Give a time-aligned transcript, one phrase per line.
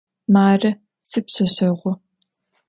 [0.33, 0.71] Marı
[1.09, 1.91] sipşseşseğu.